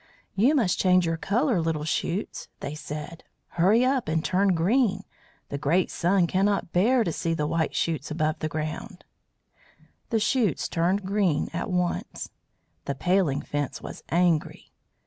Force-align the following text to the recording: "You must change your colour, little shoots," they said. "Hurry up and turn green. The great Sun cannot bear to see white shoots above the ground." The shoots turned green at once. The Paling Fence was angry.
"You 0.33 0.55
must 0.55 0.79
change 0.79 1.05
your 1.05 1.15
colour, 1.15 1.61
little 1.61 1.83
shoots," 1.83 2.47
they 2.59 2.73
said. 2.73 3.23
"Hurry 3.49 3.85
up 3.85 4.07
and 4.07 4.25
turn 4.25 4.55
green. 4.55 5.03
The 5.49 5.59
great 5.59 5.91
Sun 5.91 6.25
cannot 6.25 6.71
bear 6.73 7.03
to 7.03 7.11
see 7.13 7.35
white 7.35 7.75
shoots 7.75 8.09
above 8.09 8.39
the 8.39 8.49
ground." 8.49 9.05
The 10.09 10.19
shoots 10.19 10.67
turned 10.67 11.05
green 11.05 11.49
at 11.53 11.69
once. 11.69 12.31
The 12.85 12.95
Paling 12.95 13.41
Fence 13.43 13.79
was 13.83 14.01
angry. 14.09 14.71